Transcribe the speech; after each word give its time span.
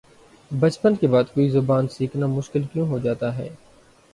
بچپن 0.51 0.95
کے 0.95 1.07
بعد 1.07 1.23
کوئی 1.33 1.47
زبان 1.49 1.87
سیکھنا 1.87 2.27
مشکل 2.27 2.63
کیوں 2.73 2.87
ہوجاتا 2.87 3.35
ہے 3.37 3.49